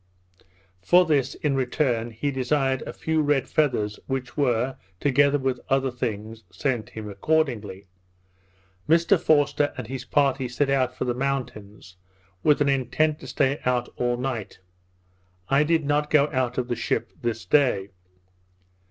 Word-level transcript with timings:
For 0.81 1.05
this, 1.05 1.35
in 1.35 1.53
return, 1.53 2.09
he 2.09 2.31
desired 2.31 2.81
a 2.87 2.91
few 2.91 3.21
red 3.21 3.47
feathers, 3.47 3.99
which 4.07 4.35
were, 4.35 4.77
together 4.99 5.37
with 5.37 5.59
other 5.69 5.91
things, 5.91 6.43
sent 6.49 6.89
him 6.89 7.07
accordingly. 7.07 7.85
Mr 8.89 9.19
Forster 9.19 9.75
and 9.77 9.85
his 9.85 10.03
party 10.03 10.47
set 10.49 10.71
out 10.71 10.95
for 10.97 11.05
the 11.05 11.13
mountains, 11.13 11.97
with 12.41 12.61
an 12.61 12.67
intent 12.69 13.19
to 13.19 13.27
stay 13.27 13.59
out 13.63 13.89
all 13.95 14.17
night. 14.17 14.57
I 15.49 15.61
did 15.63 15.85
not 15.85 16.09
go 16.09 16.31
out 16.33 16.57
of 16.57 16.67
the 16.67 16.75
ship 16.75 17.11
this 17.21 17.45
day. 17.45 17.89